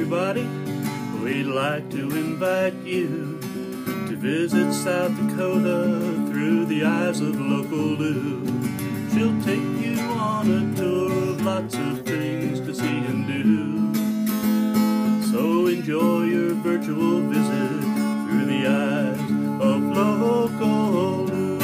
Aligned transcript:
everybody. 0.00 0.46
We'd 1.24 1.46
like 1.46 1.90
to 1.90 2.02
invite 2.16 2.74
you 2.84 3.40
to 4.06 4.14
visit 4.14 4.72
South 4.72 5.10
Dakota 5.16 6.24
through 6.30 6.66
the 6.66 6.84
eyes 6.84 7.20
of 7.20 7.40
local 7.40 7.96
Lou. 7.98 8.46
She'll 9.10 9.42
take 9.42 9.58
you 9.58 9.98
on 9.98 10.48
a 10.48 10.76
tour 10.76 11.10
of 11.10 11.42
lots 11.44 11.74
of 11.74 12.06
things 12.06 12.60
to 12.60 12.72
see 12.72 12.86
and 12.86 13.26
do. 13.26 13.92
So 15.32 15.66
enjoy 15.66 16.26
your 16.26 16.54
virtual 16.54 17.20
visit 17.22 17.80
through 18.28 18.46
the 18.46 18.68
eyes 18.68 19.20
of 19.60 19.82
local 19.82 21.24
Lou. 21.24 21.58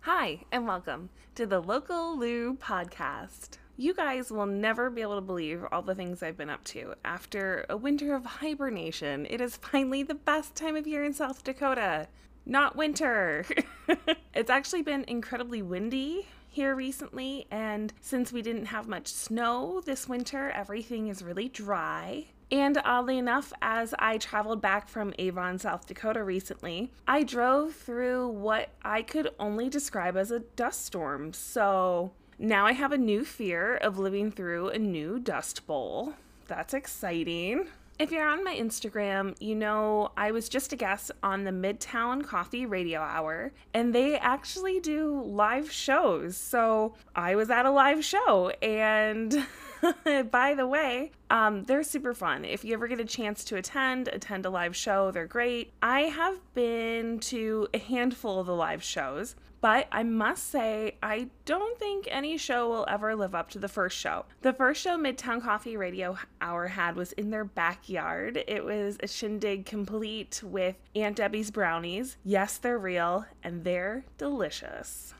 Hi, 0.00 0.40
and 0.50 0.66
welcome 0.66 1.10
to 1.38 1.46
the 1.46 1.60
Local 1.60 2.18
Lou 2.18 2.54
podcast. 2.54 3.58
You 3.76 3.94
guys 3.94 4.32
will 4.32 4.44
never 4.44 4.90
be 4.90 5.02
able 5.02 5.14
to 5.14 5.20
believe 5.20 5.64
all 5.70 5.82
the 5.82 5.94
things 5.94 6.20
I've 6.20 6.36
been 6.36 6.50
up 6.50 6.64
to. 6.64 6.94
After 7.04 7.64
a 7.68 7.76
winter 7.76 8.16
of 8.16 8.24
hibernation, 8.24 9.24
it 9.30 9.40
is 9.40 9.56
finally 9.56 10.02
the 10.02 10.16
best 10.16 10.56
time 10.56 10.74
of 10.74 10.88
year 10.88 11.04
in 11.04 11.12
South 11.12 11.44
Dakota. 11.44 12.08
Not 12.44 12.74
winter. 12.74 13.46
it's 14.34 14.50
actually 14.50 14.82
been 14.82 15.04
incredibly 15.06 15.62
windy 15.62 16.26
here 16.48 16.74
recently, 16.74 17.46
and 17.52 17.92
since 18.00 18.32
we 18.32 18.42
didn't 18.42 18.66
have 18.66 18.88
much 18.88 19.06
snow 19.06 19.80
this 19.86 20.08
winter, 20.08 20.50
everything 20.50 21.06
is 21.06 21.22
really 21.22 21.48
dry. 21.48 22.26
And 22.50 22.80
oddly 22.84 23.18
enough, 23.18 23.52
as 23.60 23.94
I 23.98 24.16
traveled 24.16 24.62
back 24.62 24.88
from 24.88 25.12
Avon, 25.18 25.58
South 25.58 25.86
Dakota 25.86 26.24
recently, 26.24 26.90
I 27.06 27.22
drove 27.22 27.74
through 27.74 28.28
what 28.28 28.70
I 28.82 29.02
could 29.02 29.30
only 29.38 29.68
describe 29.68 30.16
as 30.16 30.30
a 30.30 30.40
dust 30.40 30.86
storm. 30.86 31.34
So 31.34 32.12
now 32.38 32.64
I 32.66 32.72
have 32.72 32.92
a 32.92 32.98
new 32.98 33.24
fear 33.24 33.76
of 33.76 33.98
living 33.98 34.30
through 34.30 34.68
a 34.68 34.78
new 34.78 35.18
dust 35.18 35.66
bowl. 35.66 36.14
That's 36.46 36.72
exciting. 36.72 37.66
If 37.98 38.12
you're 38.12 38.28
on 38.28 38.44
my 38.44 38.54
Instagram, 38.54 39.34
you 39.40 39.56
know 39.56 40.12
I 40.16 40.30
was 40.30 40.48
just 40.48 40.72
a 40.72 40.76
guest 40.76 41.10
on 41.20 41.42
the 41.42 41.50
Midtown 41.50 42.24
Coffee 42.24 42.64
Radio 42.64 43.00
Hour, 43.00 43.52
and 43.74 43.92
they 43.92 44.16
actually 44.16 44.78
do 44.78 45.20
live 45.24 45.72
shows. 45.72 46.36
So 46.36 46.94
I 47.16 47.34
was 47.34 47.50
at 47.50 47.66
a 47.66 47.72
live 47.72 48.04
show, 48.04 48.50
and 48.62 49.44
by 50.30 50.54
the 50.54 50.68
way, 50.68 51.10
um, 51.28 51.64
they're 51.64 51.82
super 51.82 52.14
fun. 52.14 52.44
If 52.44 52.64
you 52.64 52.72
ever 52.74 52.86
get 52.86 53.00
a 53.00 53.04
chance 53.04 53.42
to 53.46 53.56
attend, 53.56 54.06
attend 54.06 54.46
a 54.46 54.50
live 54.50 54.76
show, 54.76 55.10
they're 55.10 55.26
great. 55.26 55.72
I 55.82 56.02
have 56.02 56.38
been 56.54 57.18
to 57.20 57.66
a 57.74 57.78
handful 57.78 58.38
of 58.38 58.46
the 58.46 58.54
live 58.54 58.84
shows. 58.84 59.34
But 59.60 59.88
I 59.90 60.02
must 60.04 60.50
say, 60.50 60.96
I 61.02 61.28
don't 61.44 61.78
think 61.78 62.06
any 62.10 62.36
show 62.36 62.68
will 62.68 62.86
ever 62.88 63.14
live 63.16 63.34
up 63.34 63.50
to 63.50 63.58
the 63.58 63.68
first 63.68 63.98
show. 63.98 64.24
The 64.42 64.52
first 64.52 64.80
show 64.82 64.96
Midtown 64.96 65.42
Coffee 65.42 65.76
Radio 65.76 66.16
Hour 66.40 66.68
had 66.68 66.94
was 66.94 67.12
in 67.12 67.30
their 67.30 67.44
backyard. 67.44 68.42
It 68.46 68.64
was 68.64 68.98
a 69.02 69.08
shindig 69.08 69.66
complete 69.66 70.42
with 70.44 70.76
Aunt 70.94 71.16
Debbie's 71.16 71.50
brownies. 71.50 72.16
Yes, 72.24 72.58
they're 72.58 72.78
real 72.78 73.26
and 73.42 73.64
they're 73.64 74.04
delicious. 74.16 75.14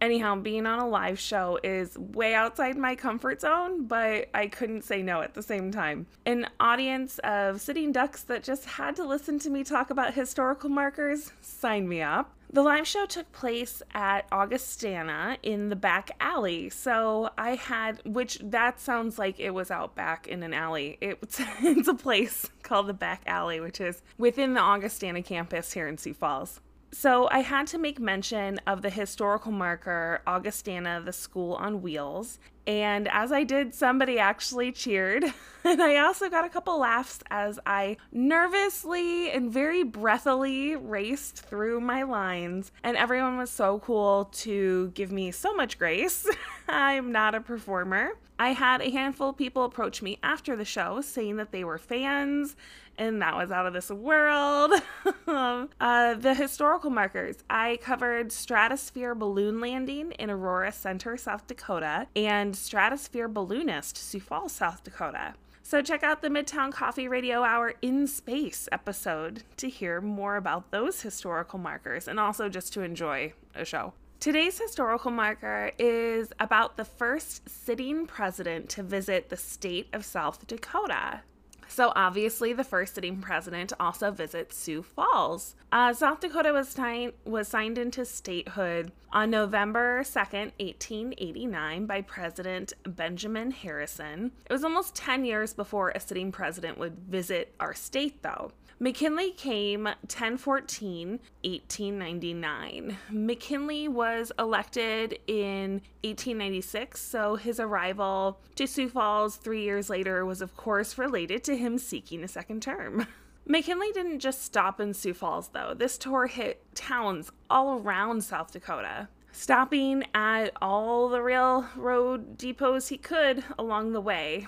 Anyhow, 0.00 0.36
being 0.36 0.66
on 0.66 0.78
a 0.78 0.88
live 0.88 1.18
show 1.18 1.58
is 1.64 1.98
way 1.98 2.34
outside 2.34 2.76
my 2.76 2.94
comfort 2.94 3.40
zone, 3.40 3.86
but 3.86 4.28
I 4.32 4.46
couldn't 4.46 4.82
say 4.82 5.02
no 5.02 5.22
at 5.22 5.34
the 5.34 5.42
same 5.42 5.72
time. 5.72 6.06
An 6.24 6.48
audience 6.60 7.18
of 7.24 7.60
sitting 7.60 7.90
ducks 7.90 8.22
that 8.24 8.44
just 8.44 8.64
had 8.64 8.94
to 8.96 9.04
listen 9.04 9.38
to 9.40 9.50
me 9.50 9.64
talk 9.64 9.90
about 9.90 10.14
historical 10.14 10.70
markers, 10.70 11.32
sign 11.40 11.88
me 11.88 12.00
up. 12.02 12.32
The 12.50 12.62
live 12.62 12.86
show 12.86 13.04
took 13.04 13.30
place 13.32 13.82
at 13.92 14.26
Augustana 14.32 15.36
in 15.42 15.68
the 15.68 15.76
back 15.76 16.12
alley. 16.18 16.70
So 16.70 17.30
I 17.36 17.56
had, 17.56 18.00
which 18.06 18.38
that 18.42 18.80
sounds 18.80 19.18
like 19.18 19.38
it 19.38 19.50
was 19.50 19.70
out 19.70 19.94
back 19.94 20.26
in 20.28 20.42
an 20.42 20.54
alley. 20.54 20.96
It's, 21.02 21.40
it's 21.62 21.88
a 21.88 21.94
place 21.94 22.48
called 22.62 22.86
the 22.86 22.94
back 22.94 23.22
alley, 23.26 23.60
which 23.60 23.80
is 23.80 24.00
within 24.16 24.54
the 24.54 24.60
Augustana 24.60 25.22
campus 25.22 25.72
here 25.72 25.88
in 25.88 25.98
Sioux 25.98 26.14
Falls. 26.14 26.60
So 26.90 27.28
I 27.30 27.40
had 27.40 27.66
to 27.68 27.78
make 27.78 28.00
mention 28.00 28.60
of 28.66 28.82
the 28.82 28.90
historical 28.90 29.52
marker 29.52 30.22
Augustana, 30.26 31.02
the 31.04 31.12
school 31.12 31.54
on 31.54 31.82
wheels. 31.82 32.38
And 32.66 33.08
as 33.08 33.30
I 33.32 33.44
did, 33.44 33.74
somebody 33.74 34.18
actually 34.18 34.72
cheered. 34.72 35.24
And 35.64 35.82
I 35.82 35.96
also 35.98 36.30
got 36.30 36.46
a 36.46 36.48
couple 36.48 36.78
laughs 36.78 37.18
as 37.30 37.58
I 37.66 37.98
nervously 38.10 39.30
and 39.30 39.52
very 39.52 39.82
breathily 39.82 40.76
raced 40.76 41.40
through 41.40 41.80
my 41.80 42.04
lines. 42.04 42.72
And 42.82 42.96
everyone 42.96 43.36
was 43.36 43.50
so 43.50 43.80
cool 43.80 44.30
to 44.36 44.90
give 44.94 45.12
me 45.12 45.30
so 45.30 45.52
much 45.52 45.78
grace. 45.78 46.26
I'm 46.68 47.12
not 47.12 47.34
a 47.34 47.40
performer. 47.42 48.12
I 48.38 48.50
had 48.52 48.80
a 48.80 48.90
handful 48.90 49.30
of 49.30 49.36
people 49.36 49.64
approach 49.64 50.00
me 50.00 50.18
after 50.22 50.56
the 50.56 50.64
show 50.64 51.00
saying 51.02 51.36
that 51.36 51.50
they 51.50 51.64
were 51.64 51.76
fans 51.76 52.56
and 52.98 53.22
that 53.22 53.36
was 53.36 53.50
out 53.50 53.66
of 53.66 53.72
this 53.72 53.90
world. 53.90 54.72
uh, 55.26 56.14
the 56.14 56.34
historical 56.34 56.90
markers 56.90 57.36
I 57.48 57.78
covered 57.80 58.32
Stratosphere 58.32 59.14
Balloon 59.14 59.60
Landing 59.60 60.12
in 60.12 60.30
Aurora 60.30 60.72
Center, 60.72 61.16
South 61.16 61.46
Dakota, 61.46 62.08
and 62.14 62.54
Stratosphere 62.54 63.28
Balloonist, 63.28 63.96
Sioux 63.96 64.20
Falls, 64.20 64.52
South 64.52 64.82
Dakota. 64.82 65.34
So 65.62 65.82
check 65.82 66.02
out 66.02 66.22
the 66.22 66.28
Midtown 66.28 66.72
Coffee 66.72 67.08
Radio 67.08 67.42
Hour 67.42 67.74
in 67.82 68.06
Space 68.06 68.68
episode 68.72 69.42
to 69.58 69.68
hear 69.68 70.00
more 70.00 70.36
about 70.36 70.70
those 70.70 71.02
historical 71.02 71.58
markers 71.58 72.08
and 72.08 72.18
also 72.18 72.48
just 72.48 72.72
to 72.72 72.80
enjoy 72.80 73.34
a 73.54 73.64
show. 73.64 73.92
Today's 74.18 74.58
historical 74.58 75.10
marker 75.10 75.70
is 75.78 76.32
about 76.40 76.76
the 76.76 76.84
first 76.84 77.48
sitting 77.48 78.06
president 78.06 78.68
to 78.70 78.82
visit 78.82 79.28
the 79.28 79.36
state 79.36 79.88
of 79.92 80.04
South 80.04 80.46
Dakota. 80.46 81.20
So, 81.68 81.92
obviously, 81.94 82.52
the 82.52 82.64
first 82.64 82.94
sitting 82.94 83.20
president 83.20 83.72
also 83.78 84.10
visits 84.10 84.56
Sioux 84.56 84.82
Falls. 84.82 85.54
Uh, 85.70 85.92
South 85.92 86.20
Dakota 86.20 86.52
was, 86.52 86.70
signed 86.70 87.12
was 87.24 87.46
signed 87.46 87.78
into 87.78 88.04
statehood 88.04 88.90
on 89.12 89.30
November 89.30 90.02
2nd, 90.02 90.52
1889, 90.58 91.86
by 91.86 92.00
President 92.00 92.72
Benjamin 92.84 93.50
Harrison. 93.50 94.32
It 94.48 94.52
was 94.52 94.64
almost 94.64 94.94
10 94.94 95.24
years 95.24 95.52
before 95.52 95.90
a 95.90 96.00
sitting 96.00 96.32
president 96.32 96.78
would 96.78 96.98
visit 96.98 97.54
our 97.60 97.74
state, 97.74 98.22
though. 98.22 98.52
McKinley 98.80 99.32
came 99.32 99.84
1014 99.84 101.18
1899. 101.42 102.96
McKinley 103.10 103.88
was 103.88 104.30
elected 104.38 105.18
in 105.26 105.82
1896, 106.04 107.00
so 107.00 107.34
his 107.34 107.58
arrival 107.58 108.38
to 108.54 108.68
Sioux 108.68 108.88
Falls 108.88 109.36
three 109.36 109.64
years 109.64 109.90
later 109.90 110.24
was, 110.24 110.40
of 110.40 110.56
course, 110.56 110.96
related 110.96 111.42
to 111.44 111.56
him 111.56 111.76
seeking 111.76 112.22
a 112.22 112.28
second 112.28 112.62
term. 112.62 113.06
McKinley 113.46 113.90
didn't 113.92 114.20
just 114.20 114.42
stop 114.42 114.78
in 114.78 114.94
Sioux 114.94 115.14
Falls, 115.14 115.48
though. 115.48 115.74
This 115.74 115.98
tour 115.98 116.28
hit 116.28 116.62
towns 116.76 117.32
all 117.50 117.80
around 117.80 118.22
South 118.22 118.52
Dakota, 118.52 119.08
stopping 119.32 120.04
at 120.14 120.52
all 120.62 121.08
the 121.08 121.22
railroad 121.22 122.38
depots 122.38 122.88
he 122.88 122.98
could 122.98 123.42
along 123.58 123.92
the 123.92 124.00
way. 124.00 124.46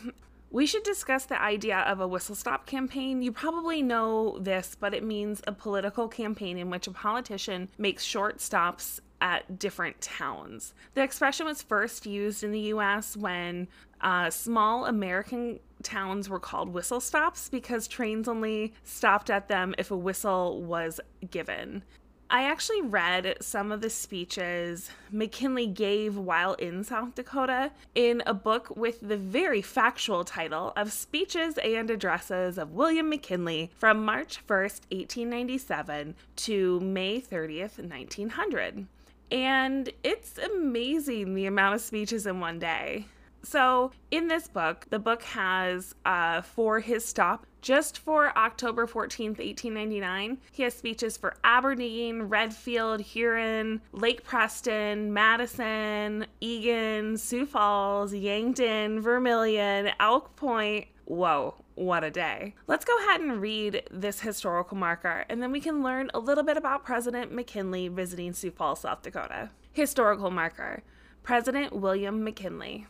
We 0.53 0.67
should 0.67 0.83
discuss 0.83 1.27
the 1.27 1.41
idea 1.41 1.79
of 1.79 2.01
a 2.01 2.09
whistle 2.09 2.35
stop 2.35 2.67
campaign. 2.67 3.23
You 3.23 3.31
probably 3.31 3.83
know 3.83 4.37
this, 4.41 4.77
but 4.79 4.95
it 4.95 5.05
means 5.05 5.41
a 5.47 5.53
political 5.53 6.09
campaign 6.09 6.59
in 6.59 6.71
which 6.71 6.89
a 6.89 6.91
politician 6.91 7.69
makes 7.79 8.03
short 8.03 8.41
stops 8.41 9.01
at 9.21 9.61
different 9.61 10.01
towns. 10.01 10.75
The 10.95 11.03
expression 11.03 11.47
was 11.47 11.63
first 11.63 12.05
used 12.05 12.43
in 12.43 12.51
the 12.51 12.73
US 12.75 13.17
when 13.17 13.69
uh, 14.01 14.31
small 14.31 14.87
American 14.87 15.61
towns 15.85 16.29
were 16.29 16.41
called 16.41 16.71
whistle 16.71 17.01
stops 17.01 17.49
because 17.49 17.87
trains 17.87 18.27
only 18.27 18.75
stopped 18.83 19.31
at 19.31 19.47
them 19.47 19.75
if 19.79 19.93
a 19.93 19.97
whistle 19.97 20.63
was 20.63 21.01
given. 21.31 21.85
I 22.33 22.45
actually 22.45 22.83
read 22.83 23.39
some 23.41 23.73
of 23.73 23.81
the 23.81 23.91
speeches 23.91 24.93
McKinley 25.11 25.67
gave 25.67 26.17
while 26.17 26.55
in 26.55 26.85
South 26.85 27.17
Dakota 27.17 27.73
in 27.97 28.23
a 28.25 28.33
book 28.33 28.77
with 28.77 29.01
the 29.01 29.17
very 29.17 29.61
factual 29.61 30.23
title 30.23 30.73
of 30.77 30.93
Speeches 30.93 31.59
and 31.59 31.91
Addresses 31.91 32.57
of 32.57 32.71
William 32.71 33.09
McKinley 33.09 33.73
from 33.77 34.05
March 34.05 34.47
1st, 34.47 34.83
1897 34.93 36.15
to 36.37 36.79
May 36.79 37.21
30th, 37.21 37.81
1900. 37.81 38.87
And 39.33 39.91
it's 40.05 40.39
amazing 40.39 41.35
the 41.35 41.47
amount 41.47 41.75
of 41.75 41.81
speeches 41.81 42.27
in 42.27 42.39
one 42.39 42.61
day. 42.61 43.07
So, 43.43 43.93
in 44.11 44.29
this 44.29 44.49
book, 44.49 44.87
the 44.91 44.99
book 44.99 45.23
has 45.23 45.95
uh, 46.05 46.43
for 46.43 46.81
his 46.81 47.05
stop 47.05 47.47
just 47.63 47.99
for 47.99 48.37
October 48.37 48.87
14th, 48.87 49.39
1899. 49.39 50.39
He 50.53 50.63
has 50.63 50.75
speeches 50.75 51.17
for 51.17 51.35
Aberdeen, 51.45 52.23
Redfield, 52.23 53.01
Huron, 53.01 53.81
Lake 53.93 54.25
Preston, 54.25 55.13
Madison, 55.13 56.27
Egan, 56.41 57.17
Sioux 57.17 57.47
Falls, 57.47 58.15
Yankton, 58.15 59.01
Vermilion, 59.01 59.91
Elk 59.99 60.37
Point. 60.37 60.87
Whoa, 61.07 61.55
what 61.75 62.05
a 62.05 62.11
day. 62.11 62.55
Let's 62.67 62.85
go 62.85 62.97
ahead 63.01 63.21
and 63.21 63.41
read 63.41 63.83
this 63.91 64.21
historical 64.21 64.77
marker, 64.77 65.25
and 65.29 65.43
then 65.43 65.51
we 65.51 65.61
can 65.61 65.83
learn 65.83 66.11
a 66.15 66.19
little 66.19 66.45
bit 66.45 66.57
about 66.57 66.85
President 66.85 67.33
McKinley 67.33 67.89
visiting 67.89 68.33
Sioux 68.33 68.51
Falls, 68.51 68.81
South 68.81 69.03
Dakota. 69.03 69.51
Historical 69.73 70.31
marker 70.31 70.83
President 71.23 71.75
William 71.75 72.25
McKinley. 72.25 72.87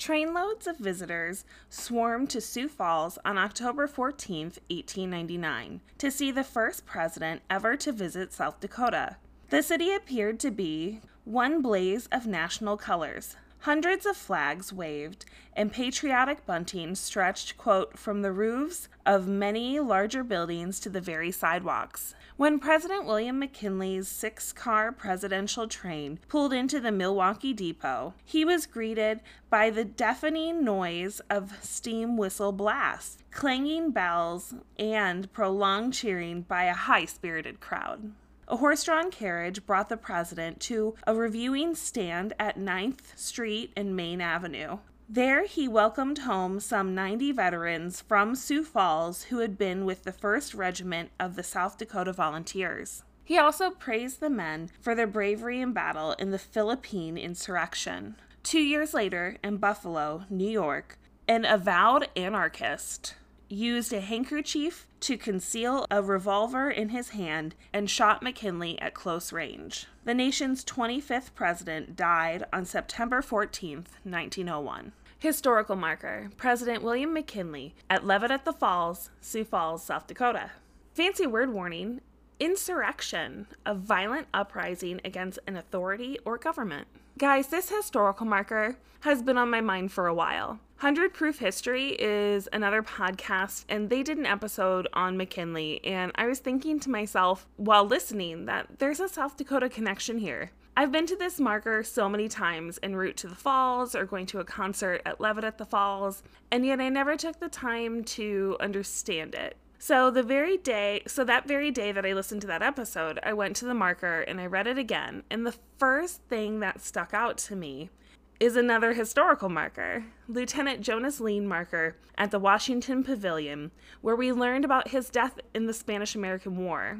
Trainloads 0.00 0.66
of 0.66 0.78
visitors 0.78 1.44
swarmed 1.68 2.30
to 2.30 2.40
Sioux 2.40 2.70
Falls 2.70 3.18
on 3.22 3.36
October 3.36 3.86
14, 3.86 4.46
1899, 4.46 5.82
to 5.98 6.10
see 6.10 6.30
the 6.30 6.42
first 6.42 6.86
president 6.86 7.42
ever 7.50 7.76
to 7.76 7.92
visit 7.92 8.32
South 8.32 8.60
Dakota. 8.60 9.16
The 9.50 9.62
city 9.62 9.92
appeared 9.92 10.40
to 10.40 10.50
be 10.50 11.00
one 11.26 11.60
blaze 11.60 12.06
of 12.10 12.26
national 12.26 12.78
colors. 12.78 13.36
Hundreds 13.64 14.06
of 14.06 14.16
flags 14.16 14.72
waved, 14.72 15.26
and 15.54 15.70
patriotic 15.70 16.46
bunting 16.46 16.94
stretched, 16.94 17.58
quote, 17.58 17.98
from 17.98 18.22
the 18.22 18.32
roofs 18.32 18.88
of 19.04 19.28
many 19.28 19.78
larger 19.78 20.24
buildings 20.24 20.80
to 20.80 20.88
the 20.88 21.00
very 21.00 21.30
sidewalks. 21.30 22.14
When 22.38 22.58
President 22.58 23.04
William 23.04 23.38
McKinley's 23.38 24.08
six 24.08 24.50
car 24.50 24.92
presidential 24.92 25.68
train 25.68 26.20
pulled 26.26 26.54
into 26.54 26.80
the 26.80 26.90
Milwaukee 26.90 27.52
Depot, 27.52 28.14
he 28.24 28.46
was 28.46 28.64
greeted 28.64 29.20
by 29.50 29.68
the 29.68 29.84
deafening 29.84 30.64
noise 30.64 31.20
of 31.28 31.62
steam 31.62 32.16
whistle 32.16 32.52
blasts, 32.52 33.18
clanging 33.30 33.90
bells, 33.90 34.54
and 34.78 35.30
prolonged 35.34 35.92
cheering 35.92 36.40
by 36.40 36.64
a 36.64 36.72
high 36.72 37.04
spirited 37.04 37.60
crowd. 37.60 38.12
A 38.50 38.56
horse 38.56 38.82
drawn 38.82 39.12
carriage 39.12 39.64
brought 39.64 39.88
the 39.88 39.96
president 39.96 40.58
to 40.62 40.96
a 41.06 41.14
reviewing 41.14 41.76
stand 41.76 42.32
at 42.36 42.58
9th 42.58 43.16
Street 43.16 43.72
and 43.76 43.94
Main 43.94 44.20
Avenue. 44.20 44.78
There, 45.08 45.46
he 45.46 45.68
welcomed 45.68 46.18
home 46.18 46.58
some 46.58 46.92
90 46.92 47.30
veterans 47.30 48.00
from 48.00 48.34
Sioux 48.34 48.64
Falls 48.64 49.22
who 49.24 49.38
had 49.38 49.56
been 49.56 49.84
with 49.84 50.02
the 50.02 50.10
1st 50.10 50.56
Regiment 50.56 51.10
of 51.20 51.36
the 51.36 51.44
South 51.44 51.78
Dakota 51.78 52.12
Volunteers. 52.12 53.04
He 53.22 53.38
also 53.38 53.70
praised 53.70 54.18
the 54.18 54.28
men 54.28 54.72
for 54.80 54.96
their 54.96 55.06
bravery 55.06 55.60
in 55.60 55.72
battle 55.72 56.14
in 56.14 56.32
the 56.32 56.38
Philippine 56.38 57.16
insurrection. 57.16 58.16
Two 58.42 58.58
years 58.58 58.92
later, 58.92 59.36
in 59.44 59.58
Buffalo, 59.58 60.24
New 60.28 60.50
York, 60.50 60.98
an 61.28 61.44
avowed 61.44 62.08
anarchist 62.16 63.14
used 63.50 63.92
a 63.92 64.00
handkerchief 64.00 64.86
to 65.00 65.16
conceal 65.16 65.86
a 65.90 66.02
revolver 66.02 66.70
in 66.70 66.90
his 66.90 67.10
hand 67.10 67.54
and 67.72 67.90
shot 67.90 68.22
McKinley 68.22 68.80
at 68.80 68.94
close 68.94 69.32
range. 69.32 69.86
The 70.04 70.14
nation's 70.14 70.64
25th 70.64 71.34
president 71.34 71.96
died 71.96 72.44
on 72.52 72.64
September 72.64 73.22
14, 73.22 73.86
1901. 74.04 74.92
Historical 75.18 75.76
marker 75.76 76.30
President 76.36 76.82
William 76.82 77.12
McKinley 77.12 77.74
at 77.90 78.06
Levitt 78.06 78.30
at 78.30 78.44
the 78.44 78.52
Falls, 78.52 79.10
Sioux 79.20 79.44
Falls, 79.44 79.84
South 79.84 80.06
Dakota. 80.06 80.52
Fancy 80.94 81.26
word 81.26 81.52
warning 81.52 82.00
insurrection, 82.38 83.46
a 83.66 83.74
violent 83.74 84.26
uprising 84.32 85.00
against 85.04 85.38
an 85.46 85.56
authority 85.56 86.18
or 86.24 86.38
government. 86.38 86.88
Guys, 87.18 87.48
this 87.48 87.68
historical 87.68 88.24
marker 88.24 88.76
has 89.00 89.22
been 89.22 89.36
on 89.36 89.50
my 89.50 89.60
mind 89.60 89.92
for 89.92 90.06
a 90.06 90.14
while. 90.14 90.58
100 90.80 91.12
Proof 91.12 91.40
History 91.40 91.88
is 91.98 92.48
another 92.54 92.82
podcast, 92.82 93.66
and 93.68 93.90
they 93.90 94.02
did 94.02 94.16
an 94.16 94.24
episode 94.24 94.88
on 94.94 95.18
McKinley. 95.18 95.84
And 95.84 96.10
I 96.14 96.26
was 96.26 96.38
thinking 96.38 96.80
to 96.80 96.88
myself 96.88 97.46
while 97.58 97.84
listening 97.84 98.46
that 98.46 98.78
there's 98.78 98.98
a 98.98 99.06
South 99.06 99.36
Dakota 99.36 99.68
connection 99.68 100.16
here. 100.16 100.52
I've 100.78 100.90
been 100.90 101.04
to 101.08 101.16
this 101.16 101.38
marker 101.38 101.82
so 101.82 102.08
many 102.08 102.28
times 102.28 102.78
en 102.82 102.96
route 102.96 103.18
to 103.18 103.28
the 103.28 103.34
falls 103.34 103.94
or 103.94 104.06
going 104.06 104.24
to 104.24 104.40
a 104.40 104.44
concert 104.44 105.02
at 105.04 105.20
Levitt 105.20 105.44
at 105.44 105.58
the 105.58 105.66
Falls, 105.66 106.22
and 106.50 106.64
yet 106.64 106.80
I 106.80 106.88
never 106.88 107.14
took 107.14 107.40
the 107.40 107.50
time 107.50 108.02
to 108.04 108.56
understand 108.58 109.34
it. 109.34 109.58
So 109.78 110.10
the 110.10 110.22
very 110.22 110.56
day, 110.56 111.02
so 111.06 111.24
that 111.24 111.46
very 111.46 111.70
day 111.70 111.92
that 111.92 112.06
I 112.06 112.14
listened 112.14 112.40
to 112.40 112.46
that 112.46 112.62
episode, 112.62 113.20
I 113.22 113.34
went 113.34 113.54
to 113.56 113.66
the 113.66 113.74
marker 113.74 114.22
and 114.22 114.40
I 114.40 114.46
read 114.46 114.66
it 114.66 114.78
again. 114.78 115.24
And 115.30 115.46
the 115.46 115.56
first 115.76 116.22
thing 116.30 116.60
that 116.60 116.80
stuck 116.80 117.12
out 117.12 117.36
to 117.38 117.56
me 117.56 117.90
is 118.40 118.56
another 118.56 118.94
historical 118.94 119.50
marker, 119.50 120.02
Lieutenant 120.26 120.80
Jonas 120.80 121.20
Lien 121.20 121.46
marker 121.46 121.96
at 122.16 122.30
the 122.30 122.38
Washington 122.38 123.04
Pavilion, 123.04 123.70
where 124.00 124.16
we 124.16 124.32
learned 124.32 124.64
about 124.64 124.88
his 124.88 125.10
death 125.10 125.38
in 125.54 125.66
the 125.66 125.74
Spanish 125.74 126.14
American 126.14 126.56
War, 126.56 126.98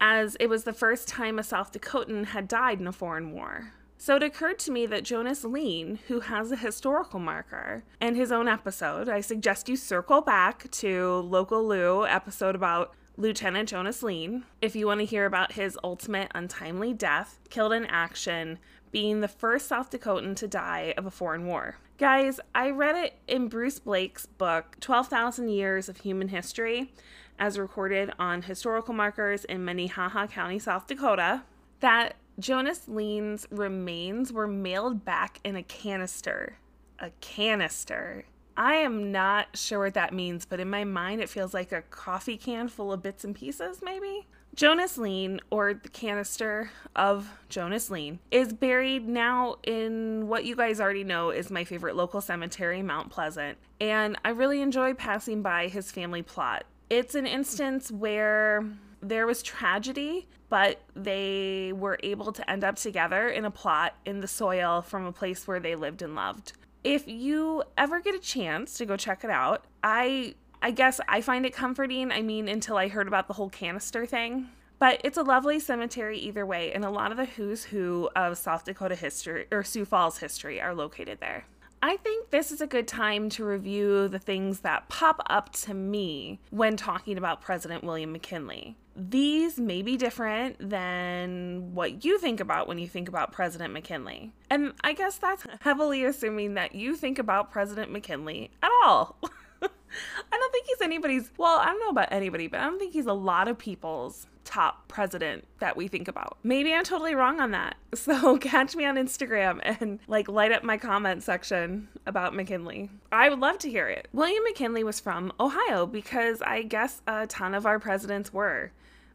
as 0.00 0.36
it 0.40 0.48
was 0.48 0.64
the 0.64 0.72
first 0.72 1.06
time 1.06 1.38
a 1.38 1.44
South 1.44 1.72
Dakotan 1.72 2.26
had 2.26 2.48
died 2.48 2.80
in 2.80 2.88
a 2.88 2.92
foreign 2.92 3.30
war. 3.32 3.72
So 3.98 4.16
it 4.16 4.24
occurred 4.24 4.58
to 4.60 4.72
me 4.72 4.84
that 4.86 5.04
Jonas 5.04 5.44
Lien, 5.44 6.00
who 6.08 6.20
has 6.20 6.50
a 6.50 6.56
historical 6.56 7.20
marker 7.20 7.84
and 8.00 8.16
his 8.16 8.32
own 8.32 8.48
episode, 8.48 9.08
I 9.08 9.20
suggest 9.20 9.68
you 9.68 9.76
circle 9.76 10.22
back 10.22 10.68
to 10.72 11.20
Local 11.20 11.64
Lou 11.64 12.04
episode 12.04 12.56
about 12.56 12.94
Lieutenant 13.16 13.68
Jonas 13.68 14.02
Lien 14.02 14.44
if 14.60 14.74
you 14.74 14.86
want 14.86 15.00
to 15.00 15.06
hear 15.06 15.26
about 15.26 15.52
his 15.52 15.78
ultimate 15.84 16.30
untimely 16.34 16.92
death, 16.92 17.38
killed 17.50 17.72
in 17.72 17.84
action, 17.86 18.58
being 18.92 19.20
the 19.20 19.28
first 19.28 19.66
South 19.66 19.90
Dakotan 19.90 20.34
to 20.36 20.48
die 20.48 20.94
of 20.96 21.06
a 21.06 21.10
foreign 21.10 21.46
war. 21.46 21.76
Guys, 21.98 22.40
I 22.54 22.70
read 22.70 22.96
it 22.96 23.14
in 23.28 23.48
Bruce 23.48 23.78
Blake's 23.78 24.26
book, 24.26 24.76
12,000 24.80 25.48
Years 25.48 25.88
of 25.88 25.98
Human 25.98 26.28
History, 26.28 26.92
as 27.38 27.58
recorded 27.58 28.10
on 28.18 28.42
historical 28.42 28.94
markers 28.94 29.44
in 29.44 29.64
Minnehaha 29.64 30.26
County, 30.26 30.58
South 30.58 30.86
Dakota, 30.86 31.42
that 31.80 32.16
Jonas 32.38 32.88
Lien's 32.88 33.46
remains 33.50 34.32
were 34.32 34.46
mailed 34.46 35.04
back 35.04 35.40
in 35.44 35.56
a 35.56 35.62
canister. 35.62 36.56
A 36.98 37.10
canister. 37.20 38.24
I 38.60 38.74
am 38.74 39.10
not 39.10 39.56
sure 39.56 39.78
what 39.78 39.94
that 39.94 40.12
means, 40.12 40.44
but 40.44 40.60
in 40.60 40.68
my 40.68 40.84
mind, 40.84 41.22
it 41.22 41.30
feels 41.30 41.54
like 41.54 41.72
a 41.72 41.80
coffee 41.80 42.36
can 42.36 42.68
full 42.68 42.92
of 42.92 43.02
bits 43.02 43.24
and 43.24 43.34
pieces, 43.34 43.80
maybe? 43.82 44.26
Jonas 44.54 44.98
Lien, 44.98 45.40
or 45.48 45.72
the 45.72 45.88
canister 45.88 46.70
of 46.94 47.26
Jonas 47.48 47.88
Lien, 47.88 48.18
is 48.30 48.52
buried 48.52 49.08
now 49.08 49.56
in 49.62 50.28
what 50.28 50.44
you 50.44 50.54
guys 50.54 50.78
already 50.78 51.04
know 51.04 51.30
is 51.30 51.50
my 51.50 51.64
favorite 51.64 51.96
local 51.96 52.20
cemetery, 52.20 52.82
Mount 52.82 53.08
Pleasant. 53.08 53.56
And 53.80 54.18
I 54.26 54.28
really 54.28 54.60
enjoy 54.60 54.92
passing 54.92 55.40
by 55.40 55.68
his 55.68 55.90
family 55.90 56.20
plot. 56.20 56.64
It's 56.90 57.14
an 57.14 57.26
instance 57.26 57.90
where 57.90 58.66
there 59.00 59.26
was 59.26 59.42
tragedy, 59.42 60.28
but 60.50 60.82
they 60.94 61.72
were 61.74 61.98
able 62.02 62.30
to 62.32 62.50
end 62.50 62.62
up 62.62 62.76
together 62.76 63.30
in 63.30 63.46
a 63.46 63.50
plot 63.50 63.94
in 64.04 64.20
the 64.20 64.28
soil 64.28 64.82
from 64.82 65.06
a 65.06 65.12
place 65.12 65.48
where 65.48 65.60
they 65.60 65.76
lived 65.76 66.02
and 66.02 66.14
loved. 66.14 66.52
If 66.82 67.06
you 67.06 67.62
ever 67.76 68.00
get 68.00 68.14
a 68.14 68.18
chance 68.18 68.74
to 68.78 68.86
go 68.86 68.96
check 68.96 69.22
it 69.24 69.30
out, 69.30 69.64
I 69.82 70.34
I 70.62 70.70
guess 70.70 71.00
I 71.08 71.20
find 71.20 71.46
it 71.46 71.54
comforting. 71.54 72.10
I 72.12 72.22
mean, 72.22 72.48
until 72.48 72.76
I 72.76 72.88
heard 72.88 73.08
about 73.08 73.28
the 73.28 73.34
whole 73.34 73.50
canister 73.50 74.06
thing. 74.06 74.48
But 74.78 75.00
it's 75.04 75.18
a 75.18 75.22
lovely 75.22 75.60
cemetery 75.60 76.18
either 76.18 76.46
way, 76.46 76.72
and 76.72 76.86
a 76.86 76.90
lot 76.90 77.10
of 77.10 77.18
the 77.18 77.26
who's 77.26 77.64
who 77.64 78.08
of 78.16 78.38
South 78.38 78.64
Dakota 78.64 78.94
history 78.94 79.46
or 79.52 79.62
Sioux 79.62 79.84
Falls 79.84 80.18
history 80.18 80.58
are 80.58 80.74
located 80.74 81.20
there. 81.20 81.44
I 81.82 81.96
think 81.96 82.30
this 82.30 82.52
is 82.52 82.60
a 82.60 82.66
good 82.66 82.86
time 82.86 83.30
to 83.30 83.44
review 83.44 84.06
the 84.08 84.18
things 84.18 84.60
that 84.60 84.88
pop 84.90 85.22
up 85.30 85.50
to 85.52 85.72
me 85.72 86.38
when 86.50 86.76
talking 86.76 87.16
about 87.16 87.40
President 87.40 87.82
William 87.82 88.12
McKinley. 88.12 88.76
These 88.94 89.58
may 89.58 89.80
be 89.80 89.96
different 89.96 90.56
than 90.58 91.74
what 91.74 92.04
you 92.04 92.18
think 92.18 92.38
about 92.38 92.68
when 92.68 92.78
you 92.78 92.86
think 92.86 93.08
about 93.08 93.32
President 93.32 93.72
McKinley. 93.72 94.32
And 94.50 94.74
I 94.84 94.92
guess 94.92 95.16
that's 95.16 95.46
heavily 95.62 96.04
assuming 96.04 96.54
that 96.54 96.74
you 96.74 96.96
think 96.96 97.18
about 97.18 97.50
President 97.50 97.90
McKinley 97.90 98.50
at 98.62 98.70
all. 98.84 99.16
I 99.62 100.36
don't 100.36 100.52
think 100.52 100.66
he's 100.66 100.82
anybody's, 100.82 101.30
well, 101.38 101.58
I 101.60 101.66
don't 101.66 101.80
know 101.80 101.88
about 101.88 102.12
anybody, 102.12 102.46
but 102.46 102.60
I 102.60 102.64
don't 102.64 102.78
think 102.78 102.92
he's 102.92 103.06
a 103.06 103.14
lot 103.14 103.48
of 103.48 103.58
people's 103.58 104.26
top 104.50 104.88
president 104.88 105.46
that 105.60 105.76
we 105.76 105.86
think 105.86 106.08
about. 106.08 106.36
Maybe 106.42 106.74
I'm 106.74 106.82
totally 106.82 107.14
wrong 107.14 107.40
on 107.40 107.52
that. 107.52 107.76
So 107.94 108.38
catch 108.38 108.76
me 108.76 108.84
on 108.86 108.96
Instagram 108.96 109.60
and 109.62 109.98
like 110.08 110.28
light 110.28 110.52
up 110.52 110.62
my 110.62 110.78
comment 110.78 111.22
section 111.22 111.88
about 112.06 112.34
McKinley. 112.34 112.88
I 113.12 113.28
would 113.28 113.40
love 113.40 113.58
to 113.58 113.70
hear 113.70 113.88
it. 113.88 114.08
William 114.12 114.42
McKinley 114.44 114.84
was 114.84 115.00
from 115.00 115.32
Ohio 115.38 115.86
because 115.86 116.40
I 116.40 116.62
guess 116.62 117.02
a 117.06 117.26
ton 117.26 117.52
of 117.52 117.66
our 117.66 117.78
presidents 117.78 118.32
were. 118.32 118.70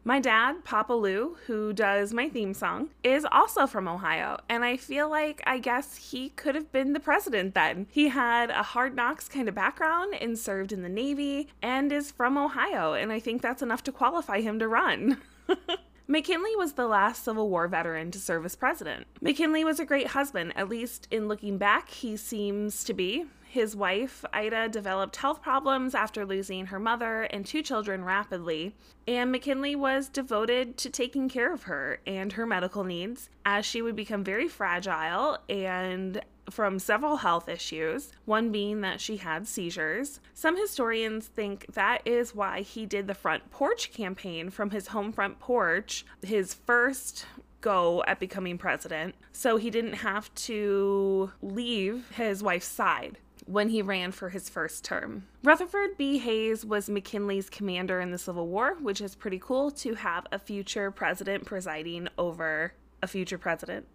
My 0.06 0.20
dad, 0.20 0.62
Papa 0.62 0.92
Lou, 0.92 1.36
who 1.48 1.72
does 1.72 2.14
my 2.14 2.28
theme 2.28 2.54
song, 2.54 2.90
is 3.02 3.26
also 3.32 3.66
from 3.66 3.88
Ohio. 3.88 4.38
And 4.48 4.64
I 4.64 4.76
feel 4.76 5.10
like 5.10 5.42
I 5.44 5.58
guess 5.58 5.96
he 5.96 6.28
could 6.28 6.54
have 6.54 6.70
been 6.70 6.92
the 6.92 7.00
president 7.00 7.54
then. 7.54 7.88
He 7.90 8.06
had 8.06 8.50
a 8.50 8.62
hard 8.62 8.94
knocks 8.94 9.28
kind 9.28 9.48
of 9.48 9.56
background 9.56 10.14
and 10.14 10.38
served 10.38 10.70
in 10.70 10.84
the 10.84 10.88
Navy 10.88 11.48
and 11.60 11.90
is 11.90 12.12
from 12.12 12.38
Ohio. 12.38 12.92
And 12.92 13.10
I 13.10 13.18
think 13.18 13.42
that's 13.42 13.62
enough 13.62 13.82
to 13.82 13.90
qualify 13.90 14.42
him 14.42 14.60
to 14.60 14.68
run. 14.68 15.20
McKinley 16.06 16.54
was 16.54 16.74
the 16.74 16.86
last 16.86 17.24
Civil 17.24 17.50
War 17.50 17.66
veteran 17.66 18.12
to 18.12 18.20
serve 18.20 18.44
as 18.44 18.54
president. 18.54 19.08
McKinley 19.20 19.64
was 19.64 19.80
a 19.80 19.84
great 19.84 20.06
husband, 20.06 20.52
at 20.54 20.68
least 20.68 21.08
in 21.10 21.26
looking 21.26 21.58
back, 21.58 21.88
he 21.88 22.16
seems 22.16 22.84
to 22.84 22.94
be. 22.94 23.24
His 23.56 23.74
wife, 23.74 24.22
Ida, 24.34 24.68
developed 24.68 25.16
health 25.16 25.40
problems 25.40 25.94
after 25.94 26.26
losing 26.26 26.66
her 26.66 26.78
mother 26.78 27.22
and 27.22 27.46
two 27.46 27.62
children 27.62 28.04
rapidly, 28.04 28.74
and 29.08 29.32
McKinley 29.32 29.74
was 29.74 30.10
devoted 30.10 30.76
to 30.76 30.90
taking 30.90 31.30
care 31.30 31.54
of 31.54 31.62
her 31.62 32.00
and 32.06 32.34
her 32.34 32.44
medical 32.44 32.84
needs 32.84 33.30
as 33.46 33.64
she 33.64 33.80
would 33.80 33.96
become 33.96 34.22
very 34.22 34.46
fragile 34.46 35.38
and 35.48 36.20
from 36.50 36.78
several 36.78 37.16
health 37.16 37.48
issues, 37.48 38.12
one 38.26 38.52
being 38.52 38.82
that 38.82 39.00
she 39.00 39.16
had 39.16 39.48
seizures. 39.48 40.20
Some 40.34 40.58
historians 40.60 41.26
think 41.26 41.64
that 41.72 42.02
is 42.04 42.34
why 42.34 42.60
he 42.60 42.84
did 42.84 43.06
the 43.06 43.14
front 43.14 43.50
porch 43.50 43.90
campaign 43.90 44.50
from 44.50 44.68
his 44.68 44.88
home 44.88 45.12
front 45.12 45.38
porch, 45.38 46.04
his 46.20 46.52
first 46.52 47.24
go 47.62 48.04
at 48.06 48.20
becoming 48.20 48.58
president, 48.58 49.14
so 49.32 49.56
he 49.56 49.70
didn't 49.70 49.94
have 49.94 50.32
to 50.34 51.32
leave 51.40 52.10
his 52.10 52.42
wife's 52.42 52.66
side 52.66 53.16
when 53.46 53.68
he 53.68 53.80
ran 53.80 54.12
for 54.12 54.28
his 54.28 54.48
first 54.48 54.84
term. 54.84 55.26
Rutherford 55.42 55.96
B. 55.96 56.18
Hayes 56.18 56.64
was 56.64 56.90
McKinley's 56.90 57.48
commander 57.48 58.00
in 58.00 58.10
the 58.10 58.18
Civil 58.18 58.48
War, 58.48 58.76
which 58.80 59.00
is 59.00 59.14
pretty 59.14 59.38
cool 59.38 59.70
to 59.72 59.94
have 59.94 60.26
a 60.30 60.38
future 60.38 60.90
president 60.90 61.44
presiding 61.44 62.08
over 62.18 62.74
a 63.02 63.06
future 63.06 63.38
president. 63.38 63.86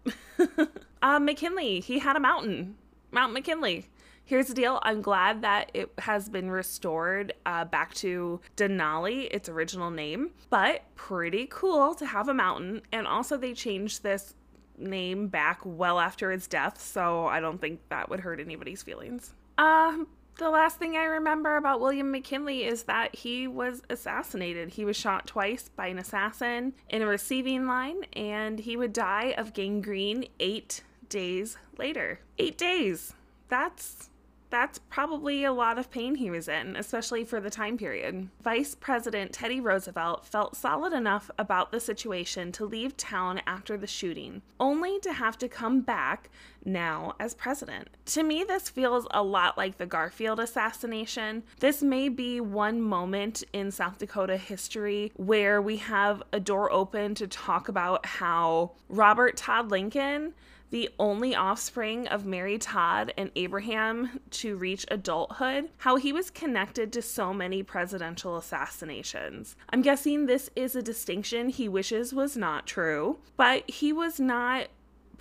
uh, 1.02 1.18
McKinley, 1.18 1.80
he 1.80 1.98
had 1.98 2.16
a 2.16 2.20
mountain, 2.20 2.76
Mount 3.10 3.32
McKinley. 3.32 3.88
Here's 4.24 4.46
the 4.46 4.54
deal 4.54 4.78
I'm 4.82 5.02
glad 5.02 5.42
that 5.42 5.70
it 5.74 5.92
has 5.98 6.28
been 6.28 6.50
restored 6.50 7.34
uh, 7.44 7.64
back 7.64 7.92
to 7.94 8.40
Denali, 8.56 9.28
its 9.30 9.48
original 9.48 9.90
name, 9.90 10.30
but 10.48 10.84
pretty 10.94 11.46
cool 11.50 11.94
to 11.96 12.06
have 12.06 12.28
a 12.28 12.34
mountain. 12.34 12.82
And 12.92 13.06
also, 13.06 13.36
they 13.36 13.52
changed 13.52 14.02
this 14.02 14.34
name 14.78 15.28
back 15.28 15.60
well 15.64 15.98
after 15.98 16.30
his 16.30 16.46
death, 16.46 16.80
so 16.80 17.26
I 17.26 17.40
don't 17.40 17.60
think 17.60 17.80
that 17.88 18.08
would 18.08 18.20
hurt 18.20 18.40
anybody's 18.40 18.82
feelings. 18.82 19.34
Um, 19.62 20.08
the 20.38 20.50
last 20.50 20.78
thing 20.78 20.96
I 20.96 21.04
remember 21.04 21.56
about 21.56 21.80
William 21.80 22.10
McKinley 22.10 22.64
is 22.64 22.82
that 22.84 23.14
he 23.14 23.46
was 23.46 23.82
assassinated. 23.88 24.70
He 24.70 24.84
was 24.84 24.96
shot 24.96 25.28
twice 25.28 25.70
by 25.76 25.86
an 25.86 26.00
assassin 26.00 26.72
in 26.88 27.00
a 27.00 27.06
receiving 27.06 27.68
line, 27.68 28.02
and 28.12 28.58
he 28.58 28.76
would 28.76 28.92
die 28.92 29.34
of 29.38 29.54
gangrene 29.54 30.26
eight 30.40 30.82
days 31.08 31.58
later. 31.78 32.18
Eight 32.38 32.58
days. 32.58 33.14
That's 33.48 34.10
that's 34.50 34.80
probably 34.90 35.44
a 35.44 35.52
lot 35.52 35.78
of 35.78 35.90
pain 35.90 36.16
he 36.16 36.30
was 36.30 36.46
in, 36.46 36.76
especially 36.76 37.24
for 37.24 37.40
the 37.40 37.48
time 37.48 37.78
period. 37.78 38.28
Vice 38.42 38.74
President 38.74 39.32
Teddy 39.32 39.60
Roosevelt 39.60 40.26
felt 40.26 40.56
solid 40.56 40.92
enough 40.92 41.30
about 41.38 41.72
the 41.72 41.80
situation 41.80 42.52
to 42.52 42.66
leave 42.66 42.94
town 42.98 43.40
after 43.46 43.78
the 43.78 43.86
shooting, 43.86 44.42
only 44.60 45.00
to 45.00 45.14
have 45.14 45.38
to 45.38 45.48
come 45.48 45.80
back 45.80 46.28
now 46.64 47.14
as 47.18 47.34
president. 47.34 47.88
To 48.06 48.22
me, 48.22 48.44
this 48.44 48.68
feels 48.68 49.06
a 49.10 49.22
lot 49.22 49.56
like 49.56 49.78
the 49.78 49.86
Garfield 49.86 50.40
assassination. 50.40 51.42
This 51.60 51.82
may 51.82 52.08
be 52.08 52.40
one 52.40 52.80
moment 52.80 53.42
in 53.52 53.70
South 53.70 53.98
Dakota 53.98 54.36
history 54.36 55.12
where 55.16 55.60
we 55.60 55.76
have 55.78 56.22
a 56.32 56.40
door 56.40 56.70
open 56.72 57.14
to 57.16 57.26
talk 57.26 57.68
about 57.68 58.06
how 58.06 58.72
Robert 58.88 59.36
Todd 59.36 59.70
Lincoln 59.70 60.34
the 60.72 60.88
only 60.98 61.34
offspring 61.34 62.08
of 62.08 62.24
Mary 62.24 62.56
Todd 62.56 63.12
and 63.18 63.30
Abraham 63.36 64.20
to 64.30 64.56
reach 64.56 64.86
adulthood, 64.90 65.68
how 65.76 65.96
he 65.96 66.14
was 66.14 66.30
connected 66.30 66.92
to 66.94 67.02
so 67.02 67.34
many 67.34 67.62
presidential 67.62 68.38
assassinations. 68.38 69.54
I'm 69.68 69.82
guessing 69.82 70.24
this 70.24 70.48
is 70.56 70.74
a 70.74 70.82
distinction 70.82 71.50
he 71.50 71.68
wishes 71.68 72.14
was 72.14 72.38
not 72.38 72.66
true, 72.66 73.18
but 73.36 73.70
he 73.70 73.92
was 73.92 74.18
not 74.18 74.68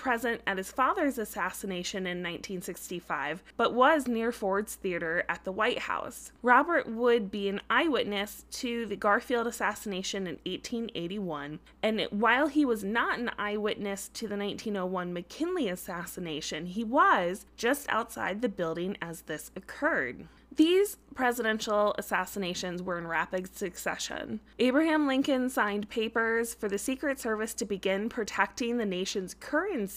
present 0.02 0.42
at 0.48 0.58
his 0.58 0.72
father's 0.72 1.20
assassination 1.20 2.08
in 2.08 2.18
1965, 2.24 3.44
but 3.56 3.76
was 3.76 4.08
near 4.08 4.32
Ford's 4.32 4.74
Theater 4.74 5.24
at 5.30 5.44
the 5.44 5.52
White 5.52 5.80
House. 5.80 6.32
Robert 6.42 6.88
would 6.90 7.30
be 7.30 7.48
an 7.48 7.62
eyewitness 7.70 8.46
to 8.52 8.88
the 8.88 8.96
Garfield 8.96 9.46
assassination 9.46 10.26
in 10.26 10.40
1881, 10.44 11.60
and 11.84 12.08
while 12.10 12.48
he 12.48 12.66
was 12.66 12.84
not 12.84 13.20
an 13.20 13.30
eyewitness 13.38 14.10
to 14.16 14.28
the 14.28 14.36
1901 14.36 15.14
McKinley 15.14 15.70
assassination, 15.70 16.66
he 16.66 16.84
was 16.84 17.46
just 17.56 17.86
outside 17.88 18.42
the 18.42 18.50
building 18.50 18.98
as 19.04 19.22
this 19.22 19.52
occurred. 19.56 20.28
These 20.54 20.98
presidential 21.16 21.96
assassinations 21.98 22.84
were 22.84 22.98
in 22.98 23.08
rapid 23.08 23.56
succession. 23.56 24.42
Abraham 24.60 25.08
Lincoln 25.08 25.50
signed 25.50 25.90
papers 25.90 26.54
for 26.54 26.68
the 26.68 26.78
Secret 26.78 27.20
Service 27.20 27.54
to 27.54 27.66
begin 27.66 28.10
protecting 28.10 28.78
the 28.78 28.86
nation's 28.86 29.34
currency 29.34 29.91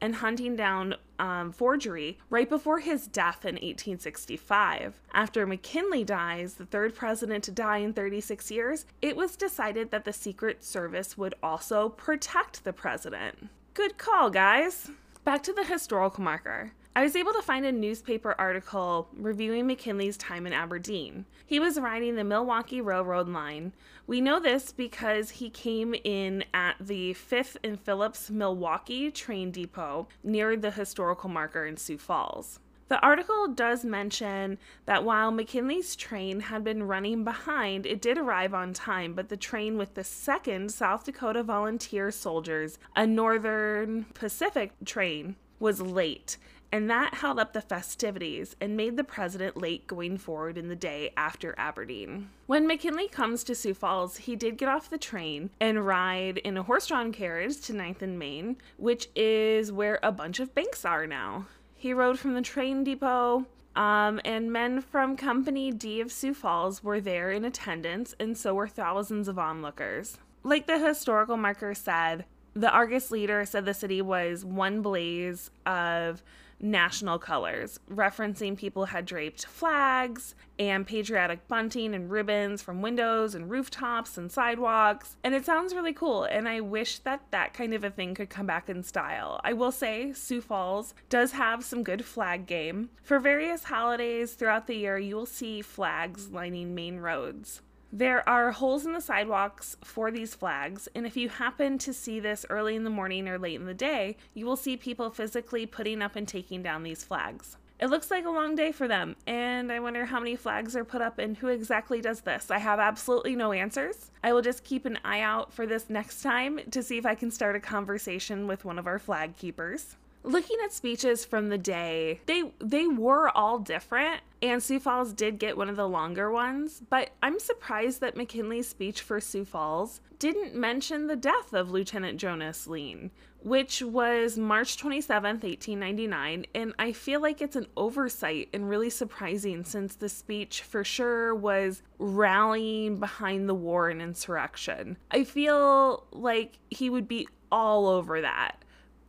and 0.00 0.16
hunting 0.16 0.56
down 0.56 0.94
um, 1.18 1.52
forgery 1.52 2.18
right 2.30 2.48
before 2.48 2.80
his 2.80 3.06
death 3.06 3.44
in 3.44 3.54
1865. 3.54 5.00
After 5.12 5.46
McKinley 5.46 6.04
dies, 6.04 6.54
the 6.54 6.66
third 6.66 6.94
president 6.94 7.44
to 7.44 7.50
die 7.50 7.78
in 7.78 7.92
36 7.92 8.50
years, 8.50 8.86
it 9.00 9.16
was 9.16 9.36
decided 9.36 9.90
that 9.90 10.04
the 10.04 10.12
Secret 10.12 10.64
Service 10.64 11.16
would 11.16 11.34
also 11.42 11.88
protect 11.88 12.64
the 12.64 12.72
president. 12.72 13.48
Good 13.74 13.98
call, 13.98 14.30
guys. 14.30 14.90
Back 15.24 15.42
to 15.44 15.52
the 15.52 15.64
historical 15.64 16.24
marker. 16.24 16.72
I 16.94 17.02
was 17.02 17.16
able 17.16 17.32
to 17.32 17.40
find 17.40 17.64
a 17.64 17.72
newspaper 17.72 18.34
article 18.38 19.08
reviewing 19.16 19.66
McKinley's 19.66 20.18
time 20.18 20.46
in 20.46 20.52
Aberdeen. 20.52 21.24
He 21.46 21.58
was 21.58 21.80
riding 21.80 22.16
the 22.16 22.24
Milwaukee 22.24 22.82
Railroad 22.82 23.30
line. 23.30 23.72
We 24.06 24.20
know 24.20 24.38
this 24.38 24.72
because 24.72 25.30
he 25.30 25.48
came 25.48 25.94
in 26.04 26.44
at 26.52 26.76
the 26.78 27.14
5th 27.14 27.56
and 27.64 27.80
Phillips 27.80 28.28
Milwaukee 28.28 29.10
train 29.10 29.50
depot 29.50 30.06
near 30.22 30.54
the 30.54 30.70
historical 30.70 31.30
marker 31.30 31.64
in 31.64 31.78
Sioux 31.78 31.96
Falls. 31.96 32.60
The 32.88 33.00
article 33.00 33.48
does 33.48 33.86
mention 33.86 34.58
that 34.84 35.02
while 35.02 35.30
McKinley's 35.30 35.96
train 35.96 36.40
had 36.40 36.62
been 36.62 36.82
running 36.82 37.24
behind, 37.24 37.86
it 37.86 38.02
did 38.02 38.18
arrive 38.18 38.52
on 38.52 38.74
time, 38.74 39.14
but 39.14 39.30
the 39.30 39.36
train 39.38 39.78
with 39.78 39.94
the 39.94 40.04
second 40.04 40.70
South 40.70 41.04
Dakota 41.04 41.42
Volunteer 41.42 42.10
Soldiers, 42.10 42.78
a 42.94 43.06
Northern 43.06 44.04
Pacific 44.12 44.72
train, 44.84 45.36
was 45.58 45.80
late 45.80 46.36
and 46.72 46.88
that 46.88 47.14
held 47.14 47.38
up 47.38 47.52
the 47.52 47.60
festivities 47.60 48.56
and 48.58 48.76
made 48.76 48.96
the 48.96 49.04
president 49.04 49.58
late 49.58 49.86
going 49.86 50.16
forward 50.16 50.56
in 50.56 50.68
the 50.68 50.74
day 50.74 51.12
after 51.16 51.54
Aberdeen. 51.58 52.30
When 52.46 52.66
McKinley 52.66 53.08
comes 53.08 53.44
to 53.44 53.54
Sioux 53.54 53.74
Falls, 53.74 54.16
he 54.16 54.34
did 54.34 54.56
get 54.56 54.70
off 54.70 54.88
the 54.88 54.96
train 54.96 55.50
and 55.60 55.86
ride 55.86 56.38
in 56.38 56.56
a 56.56 56.62
horse 56.62 56.86
drawn 56.86 57.12
carriage 57.12 57.60
to 57.62 57.74
9th 57.74 58.00
and 58.00 58.18
Main, 58.18 58.56
which 58.78 59.08
is 59.14 59.70
where 59.70 60.00
a 60.02 60.10
bunch 60.10 60.40
of 60.40 60.54
banks 60.54 60.86
are 60.86 61.06
now. 61.06 61.46
He 61.76 61.92
rode 61.92 62.18
from 62.18 62.34
the 62.34 62.42
train 62.42 62.82
depot. 62.82 63.44
Um, 63.74 64.20
and 64.24 64.52
men 64.52 64.82
from 64.82 65.16
Company 65.16 65.70
D 65.70 66.00
of 66.00 66.12
Sioux 66.12 66.34
Falls 66.34 66.84
were 66.84 67.00
there 67.00 67.30
in 67.30 67.44
attendance, 67.44 68.14
and 68.20 68.36
so 68.36 68.54
were 68.54 68.68
thousands 68.68 69.28
of 69.28 69.38
onlookers. 69.38 70.18
Like 70.42 70.66
the 70.66 70.78
historical 70.78 71.36
marker 71.38 71.74
said, 71.74 72.26
the 72.54 72.70
Argus 72.70 73.10
leader 73.10 73.46
said 73.46 73.64
the 73.64 73.72
city 73.72 74.02
was 74.02 74.44
one 74.44 74.82
blaze 74.82 75.50
of 75.64 76.22
national 76.62 77.18
colors, 77.18 77.78
referencing 77.90 78.56
people 78.56 78.86
had 78.86 79.04
draped 79.04 79.44
flags 79.46 80.34
and 80.58 80.86
patriotic 80.86 81.46
bunting 81.48 81.94
and 81.94 82.10
ribbons 82.10 82.62
from 82.62 82.80
windows 82.80 83.34
and 83.34 83.50
rooftops 83.50 84.16
and 84.16 84.30
sidewalks. 84.30 85.16
And 85.24 85.34
it 85.34 85.44
sounds 85.44 85.74
really 85.74 85.92
cool, 85.92 86.24
and 86.24 86.48
I 86.48 86.60
wish 86.60 87.00
that 87.00 87.22
that 87.32 87.52
kind 87.52 87.74
of 87.74 87.82
a 87.84 87.90
thing 87.90 88.14
could 88.14 88.30
come 88.30 88.46
back 88.46 88.68
in 88.70 88.82
style. 88.82 89.40
I 89.42 89.52
will 89.52 89.72
say, 89.72 90.12
Sioux 90.12 90.40
Falls 90.40 90.94
does 91.08 91.32
have 91.32 91.64
some 91.64 91.82
good 91.82 92.04
flag 92.04 92.46
game. 92.46 92.90
For 93.02 93.18
various 93.18 93.64
holidays 93.64 94.34
throughout 94.34 94.66
the 94.66 94.76
year, 94.76 94.98
you 94.98 95.16
will 95.16 95.26
see 95.26 95.62
flags 95.62 96.30
lining 96.30 96.74
main 96.74 96.98
roads. 96.98 97.62
There 97.94 98.26
are 98.26 98.52
holes 98.52 98.86
in 98.86 98.94
the 98.94 99.02
sidewalks 99.02 99.76
for 99.84 100.10
these 100.10 100.34
flags, 100.34 100.88
and 100.94 101.04
if 101.06 101.14
you 101.14 101.28
happen 101.28 101.76
to 101.76 101.92
see 101.92 102.20
this 102.20 102.46
early 102.48 102.74
in 102.74 102.84
the 102.84 102.90
morning 102.90 103.28
or 103.28 103.38
late 103.38 103.60
in 103.60 103.66
the 103.66 103.74
day, 103.74 104.16
you 104.32 104.46
will 104.46 104.56
see 104.56 104.78
people 104.78 105.10
physically 105.10 105.66
putting 105.66 106.00
up 106.00 106.16
and 106.16 106.26
taking 106.26 106.62
down 106.62 106.84
these 106.84 107.04
flags. 107.04 107.58
It 107.78 107.88
looks 107.88 108.10
like 108.10 108.24
a 108.24 108.30
long 108.30 108.54
day 108.54 108.72
for 108.72 108.88
them, 108.88 109.14
and 109.26 109.70
I 109.70 109.78
wonder 109.80 110.06
how 110.06 110.18
many 110.18 110.36
flags 110.36 110.74
are 110.74 110.86
put 110.86 111.02
up 111.02 111.18
and 111.18 111.36
who 111.36 111.48
exactly 111.48 112.00
does 112.00 112.22
this. 112.22 112.50
I 112.50 112.56
have 112.56 112.80
absolutely 112.80 113.36
no 113.36 113.52
answers. 113.52 114.10
I 114.24 114.32
will 114.32 114.40
just 114.40 114.64
keep 114.64 114.86
an 114.86 114.98
eye 115.04 115.20
out 115.20 115.52
for 115.52 115.66
this 115.66 115.90
next 115.90 116.22
time 116.22 116.60
to 116.70 116.82
see 116.82 116.96
if 116.96 117.04
I 117.04 117.14
can 117.14 117.30
start 117.30 117.56
a 117.56 117.60
conversation 117.60 118.46
with 118.46 118.64
one 118.64 118.78
of 118.78 118.86
our 118.86 118.98
flag 118.98 119.36
keepers 119.36 119.96
looking 120.24 120.56
at 120.64 120.72
speeches 120.72 121.24
from 121.24 121.48
the 121.48 121.58
day, 121.58 122.20
they 122.26 122.52
they 122.58 122.86
were 122.86 123.28
all 123.30 123.58
different, 123.58 124.20
and 124.40 124.62
Sioux 124.62 124.80
Falls 124.80 125.12
did 125.12 125.38
get 125.38 125.56
one 125.56 125.68
of 125.68 125.76
the 125.76 125.88
longer 125.88 126.30
ones. 126.30 126.82
But 126.88 127.10
I'm 127.22 127.38
surprised 127.38 128.00
that 128.00 128.16
McKinley's 128.16 128.68
speech 128.68 129.00
for 129.00 129.20
Sioux 129.20 129.44
Falls 129.44 130.00
didn't 130.18 130.54
mention 130.54 131.06
the 131.06 131.16
death 131.16 131.52
of 131.52 131.70
Lieutenant 131.70 132.18
Jonas 132.18 132.66
Lien, 132.66 133.10
which 133.42 133.82
was 133.82 134.38
March 134.38 134.76
27th, 134.76 135.42
1899. 135.42 136.46
And 136.54 136.74
I 136.78 136.92
feel 136.92 137.20
like 137.20 137.42
it's 137.42 137.56
an 137.56 137.66
oversight 137.76 138.48
and 138.52 138.68
really 138.68 138.90
surprising 138.90 139.64
since 139.64 139.96
the 139.96 140.08
speech 140.08 140.62
for 140.62 140.84
sure 140.84 141.34
was 141.34 141.82
rallying 141.98 143.00
behind 143.00 143.48
the 143.48 143.54
war 143.54 143.88
and 143.88 144.00
insurrection. 144.00 144.96
I 145.10 145.24
feel 145.24 146.06
like 146.12 146.58
he 146.70 146.88
would 146.88 147.08
be 147.08 147.28
all 147.50 147.88
over 147.88 148.20
that 148.20 148.61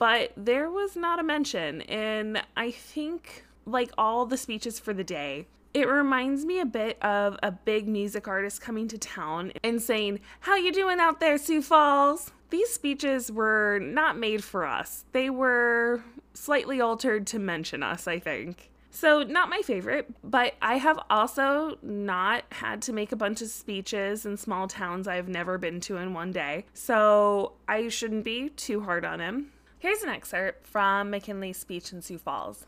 but 0.04 0.34
there 0.36 0.70
was 0.70 0.98
not 0.98 1.18
a 1.18 1.24
mention. 1.24 1.80
And 1.84 2.44
I 2.58 2.72
think, 2.72 3.46
like 3.66 3.90
all 3.98 4.26
the 4.26 4.36
speeches 4.36 4.78
for 4.78 4.94
the 4.94 5.06
day, 5.06 5.48
it 5.74 5.88
reminds 5.88 6.44
me 6.44 6.60
a 6.60 6.66
bit 6.66 7.02
of 7.02 7.38
a 7.42 7.54
big 7.54 7.88
music 7.88 8.28
artist 8.28 8.60
coming 8.60 8.90
to 8.90 8.98
town 8.98 9.54
and 9.64 9.82
saying, 9.82 10.20
"How 10.42 10.58
you 10.58 10.74
doing 10.74 11.00
out 11.00 11.22
there, 11.22 11.38
Sioux 11.38 11.62
Falls?" 11.62 12.34
These 12.50 12.70
speeches 12.70 13.32
were 13.32 13.80
not 13.80 14.18
made 14.18 14.44
for 14.44 14.66
us. 14.66 15.06
They 15.14 15.30
were 15.30 16.04
slightly 16.34 16.82
altered 16.82 17.26
to 17.28 17.40
mention 17.40 17.82
us, 17.82 18.06
I 18.06 18.20
think. 18.20 18.72
So, 18.92 19.24
not 19.24 19.50
my 19.50 19.62
favorite, 19.62 20.14
but 20.22 20.56
I 20.62 20.80
have 20.80 21.00
also 21.10 21.78
not 21.82 22.44
had 22.52 22.82
to 22.82 22.92
make 22.92 23.14
a 23.14 23.16
bunch 23.16 23.42
of 23.42 23.48
speeches 23.48 24.26
in 24.26 24.36
small 24.36 24.68
towns 24.68 25.08
I've 25.08 25.30
never 25.30 25.58
been 25.58 25.80
to 25.88 25.96
in 25.96 26.14
one 26.14 26.34
day. 26.34 26.66
So, 26.74 27.54
I 27.70 27.88
shouldn't 27.88 28.26
be 28.26 28.50
too 28.50 28.82
hard 28.82 29.06
on 29.06 29.22
him. 29.22 29.54
Here's 29.84 30.02
an 30.02 30.08
excerpt 30.08 30.66
from 30.66 31.10
McKinley's 31.10 31.58
speech 31.58 31.92
in 31.92 32.02
Sioux 32.02 32.18
Falls. 32.18 32.66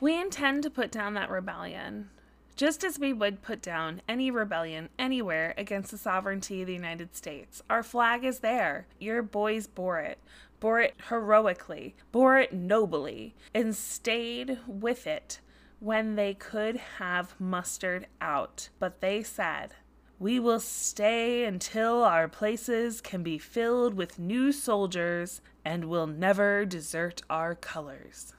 We 0.00 0.16
intend 0.16 0.62
to 0.62 0.70
put 0.70 0.92
down 0.92 1.14
that 1.14 1.28
rebellion, 1.28 2.10
just 2.54 2.84
as 2.84 3.00
we 3.00 3.12
would 3.12 3.42
put 3.42 3.60
down 3.60 4.00
any 4.08 4.30
rebellion 4.30 4.90
anywhere 4.96 5.54
against 5.58 5.90
the 5.90 5.98
sovereignty 5.98 6.60
of 6.60 6.68
the 6.68 6.72
United 6.72 7.16
States. 7.16 7.64
Our 7.68 7.82
flag 7.82 8.24
is 8.24 8.38
there. 8.38 8.86
Your 9.00 9.22
boys 9.22 9.66
bore 9.66 9.98
it 9.98 10.20
bore 10.60 10.78
it 10.78 10.94
heroically, 11.08 11.96
bore 12.12 12.38
it 12.38 12.52
nobly, 12.52 13.34
and 13.52 13.74
stayed 13.74 14.58
with 14.68 15.08
it 15.08 15.40
when 15.80 16.14
they 16.14 16.32
could 16.32 16.76
have 16.98 17.34
mustered 17.40 18.06
out. 18.20 18.68
But 18.78 19.00
they 19.00 19.24
said, 19.24 19.74
We 20.18 20.38
will 20.38 20.60
stay 20.60 21.44
until 21.44 22.04
our 22.04 22.28
places 22.28 23.00
can 23.00 23.22
be 23.22 23.36
filled 23.36 23.94
with 23.94 24.18
new 24.18 24.52
soldiers 24.52 25.40
and 25.64 25.86
will 25.86 26.06
never 26.06 26.64
desert 26.64 27.22
our 27.28 27.54
colors. 27.54 28.32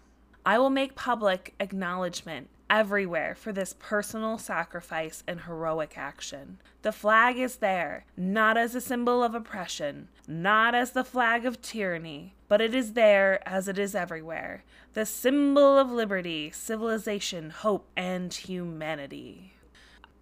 I 0.45 0.57
will 0.57 0.69
make 0.69 0.95
public 0.95 1.53
acknowledgement 1.59 2.49
everywhere 2.69 3.35
for 3.35 3.51
this 3.51 3.75
personal 3.77 4.37
sacrifice 4.37 5.23
and 5.27 5.41
heroic 5.41 5.97
action. 5.97 6.59
The 6.81 6.91
flag 6.91 7.37
is 7.37 7.57
there, 7.57 8.05
not 8.15 8.57
as 8.57 8.73
a 8.73 8.81
symbol 8.81 9.21
of 9.21 9.35
oppression, 9.35 10.07
not 10.27 10.73
as 10.73 10.91
the 10.91 11.03
flag 11.03 11.45
of 11.45 11.61
tyranny, 11.61 12.35
but 12.47 12.61
it 12.61 12.73
is 12.73 12.93
there 12.93 13.47
as 13.47 13.67
it 13.67 13.77
is 13.77 13.95
everywhere 13.95 14.63
the 14.93 15.05
symbol 15.05 15.77
of 15.77 15.91
liberty, 15.91 16.49
civilization, 16.51 17.49
hope, 17.49 17.85
and 17.97 18.33
humanity. 18.33 19.54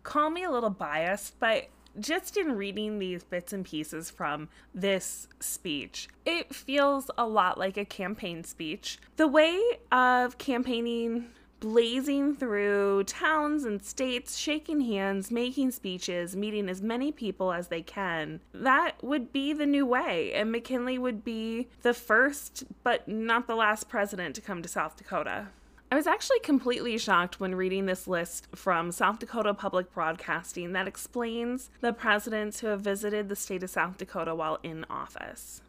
Call 0.03 0.29
me 0.29 0.43
a 0.43 0.51
little 0.51 0.69
biased, 0.69 1.39
but 1.39 1.69
just 1.99 2.37
in 2.37 2.53
reading 2.53 2.99
these 2.99 3.23
bits 3.23 3.53
and 3.53 3.63
pieces 3.63 4.09
from 4.09 4.49
this 4.73 5.27
speech, 5.39 6.07
it 6.25 6.53
feels 6.53 7.09
a 7.17 7.25
lot 7.25 7.57
like 7.57 7.77
a 7.77 7.85
campaign 7.85 8.43
speech. 8.43 8.97
The 9.15 9.27
way 9.27 9.61
of 9.91 10.37
campaigning 10.37 11.29
blazing 11.63 12.35
through 12.35 13.05
towns 13.05 13.63
and 13.63 13.81
states, 13.81 14.37
shaking 14.37 14.81
hands, 14.81 15.31
making 15.31 15.71
speeches, 15.71 16.35
meeting 16.35 16.67
as 16.67 16.81
many 16.81 17.09
people 17.09 17.53
as 17.53 17.69
they 17.69 17.81
can. 17.81 18.41
That 18.53 19.01
would 19.01 19.31
be 19.31 19.53
the 19.53 19.65
new 19.65 19.85
way, 19.85 20.33
and 20.33 20.51
McKinley 20.51 20.97
would 20.97 21.23
be 21.23 21.69
the 21.81 21.93
first, 21.93 22.65
but 22.83 23.07
not 23.07 23.47
the 23.47 23.55
last 23.55 23.87
president 23.87 24.35
to 24.35 24.41
come 24.41 24.61
to 24.61 24.67
South 24.67 24.97
Dakota. 24.97 25.47
I 25.93 25.95
was 25.95 26.07
actually 26.07 26.39
completely 26.39 26.97
shocked 26.97 27.39
when 27.39 27.53
reading 27.53 27.85
this 27.85 28.07
list 28.07 28.47
from 28.55 28.91
South 28.91 29.19
Dakota 29.19 29.53
Public 29.53 29.93
Broadcasting 29.93 30.73
that 30.73 30.87
explains 30.87 31.69
the 31.81 31.93
presidents 31.93 32.61
who 32.61 32.67
have 32.69 32.81
visited 32.81 33.29
the 33.29 33.35
state 33.35 33.61
of 33.61 33.69
South 33.69 33.99
Dakota 33.99 34.33
while 34.33 34.57
in 34.63 34.87
office. 34.89 35.61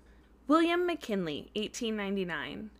William 0.48 0.86
McKinley, 0.86 1.50
1899. 1.54 2.70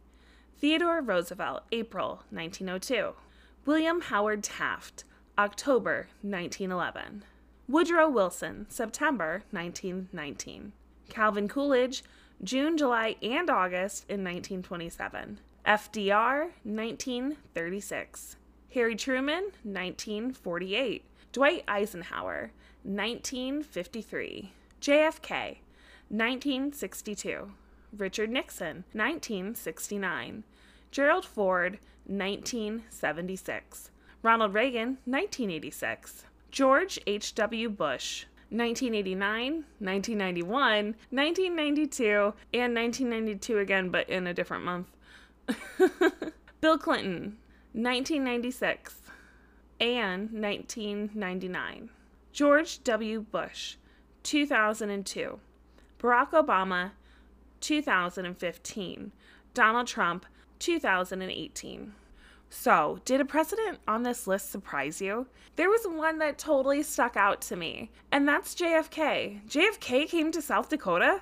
Theodore 0.59 1.03
Roosevelt, 1.03 1.65
April 1.71 2.23
1902. 2.31 3.13
William 3.67 4.01
Howard 4.01 4.43
Taft, 4.43 5.05
October 5.37 6.09
1911. 6.23 7.25
Woodrow 7.69 8.09
Wilson, 8.09 8.65
September 8.71 9.43
1919. 9.51 10.73
Calvin 11.11 11.49
Coolidge, 11.49 12.05
June, 12.43 12.79
July, 12.79 13.17
and 13.21 13.51
August 13.51 14.07
in 14.09 14.25
1927. 14.25 15.41
FDR, 15.67 16.51
1936. 16.63 18.37
Harry 18.75 18.95
Truman, 18.95 19.45
1948. 19.63 21.05
Dwight 21.33 21.65
Eisenhower, 21.67 22.51
1953. 22.83 24.53
JFK, 24.83 25.57
1962. 26.11 27.53
Richard 27.97 28.29
Nixon, 28.29 28.85
1969. 28.93 30.45
Gerald 30.91 31.25
Ford, 31.25 31.79
1976. 32.07 33.91
Ronald 34.23 34.53
Reagan, 34.53 34.99
1986. 35.07 36.25
George 36.51 36.99
H.W. 37.07 37.71
Bush, 37.71 38.27
1989, 38.51 39.65
1991, 39.79 40.95
1992, 41.11 42.35
and 42.53 42.75
1992 42.75 43.59
again, 43.59 43.89
but 43.89 44.09
in 44.11 44.27
a 44.27 44.35
different 44.35 44.65
month. 44.65 44.94
Bill 46.61 46.79
Clinton, 46.79 47.39
1996 47.73 49.03
and 49.81 50.31
1999. 50.31 51.91
George 52.33 52.83
W. 52.85 53.21
Bush, 53.21 53.77
2002. 54.23 55.39
Barack 55.99 56.31
Obama, 56.31 56.93
2015. 57.61 59.13
Donald 59.55 59.87
Trump, 59.87 60.27
2018. 60.59 61.93
So, 62.51 63.01
did 63.05 63.21
a 63.21 63.25
president 63.25 63.79
on 63.89 64.03
this 64.03 64.27
list 64.27 64.51
surprise 64.51 65.01
you? 65.01 65.27
There 65.57 65.71
was 65.71 65.87
one 65.87 66.19
that 66.19 66.39
totally 66.39 66.83
stuck 66.83 67.17
out 67.17 67.41
to 67.43 67.57
me, 67.57 67.91
and 68.13 68.29
that's 68.29 68.55
JFK. 68.55 69.49
JFK 69.49 70.09
came 70.09 70.31
to 70.33 70.43
South 70.43 70.69
Dakota? 70.69 71.21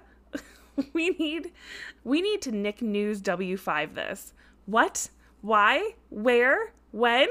we 0.93 1.11
need 1.11 1.53
we 2.05 2.21
need 2.21 2.43
to 2.43 2.53
Nick 2.53 2.83
News 2.83 3.21
W5 3.23 3.95
this. 3.95 4.33
What? 4.67 5.09
Why? 5.41 5.95
Where? 6.11 6.73
When? 6.93 7.29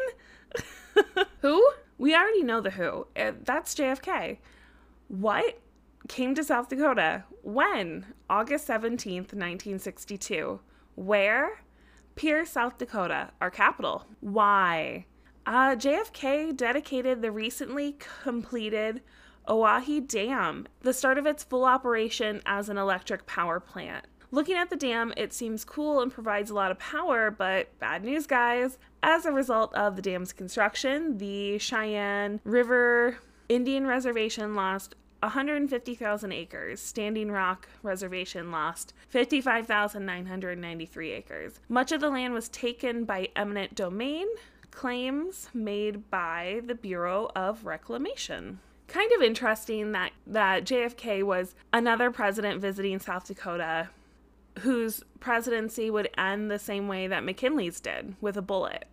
who? 1.41 1.69
We 1.97 2.15
already 2.15 2.43
know 2.43 2.61
the 2.61 2.71
who. 2.71 3.07
Uh, 3.15 3.31
that's 3.43 3.75
JFK. 3.75 4.37
What? 5.07 5.59
came 6.07 6.35
to 6.35 6.43
South 6.43 6.69
Dakota. 6.69 7.23
When? 7.41 8.05
August 8.29 8.67
17th, 8.67 9.33
1962. 9.33 10.59
Where? 10.95 11.61
Pierre, 12.15 12.45
South 12.45 12.77
Dakota, 12.77 13.31
our 13.39 13.49
capital. 13.49 14.05
Why? 14.19 15.05
Uh, 15.45 15.75
JFK 15.75 16.55
dedicated 16.55 17.21
the 17.21 17.31
recently 17.31 17.97
completed 18.23 19.01
Oahe 19.47 20.07
Dam, 20.07 20.67
the 20.81 20.93
start 20.93 21.17
of 21.17 21.25
its 21.25 21.43
full 21.43 21.65
operation 21.65 22.41
as 22.45 22.69
an 22.69 22.77
electric 22.77 23.25
power 23.25 23.59
plant. 23.59 24.05
Looking 24.33 24.55
at 24.55 24.69
the 24.69 24.77
dam, 24.77 25.13
it 25.17 25.33
seems 25.33 25.65
cool 25.65 26.01
and 26.01 26.09
provides 26.09 26.49
a 26.49 26.53
lot 26.53 26.71
of 26.71 26.79
power, 26.79 27.29
but 27.29 27.77
bad 27.79 28.05
news, 28.05 28.25
guys. 28.25 28.77
As 29.03 29.25
a 29.25 29.31
result 29.31 29.73
of 29.73 29.97
the 29.97 30.01
dam's 30.01 30.31
construction, 30.31 31.17
the 31.17 31.57
Cheyenne 31.57 32.39
River 32.45 33.17
Indian 33.49 33.85
Reservation 33.85 34.55
lost 34.55 34.95
150,000 35.21 36.31
acres. 36.31 36.81
Standing 36.81 37.29
Rock 37.29 37.67
Reservation 37.83 38.51
lost 38.51 38.93
55,993 39.09 41.11
acres. 41.11 41.59
Much 41.67 41.91
of 41.91 41.99
the 41.99 42.09
land 42.09 42.33
was 42.33 42.47
taken 42.47 43.03
by 43.03 43.27
eminent 43.35 43.75
domain 43.75 44.27
claims 44.71 45.49
made 45.53 46.09
by 46.09 46.61
the 46.65 46.75
Bureau 46.75 47.29
of 47.35 47.65
Reclamation. 47.65 48.59
Kind 48.91 49.11
of 49.13 49.21
interesting 49.21 49.93
that, 49.93 50.11
that 50.27 50.65
JFK 50.65 51.23
was 51.23 51.55
another 51.71 52.11
president 52.11 52.59
visiting 52.59 52.99
South 52.99 53.25
Dakota 53.25 53.87
whose 54.59 55.01
presidency 55.21 55.89
would 55.89 56.09
end 56.17 56.51
the 56.51 56.59
same 56.59 56.89
way 56.89 57.07
that 57.07 57.23
McKinley's 57.23 57.79
did 57.79 58.15
with 58.19 58.35
a 58.35 58.41
bullet. 58.41 58.85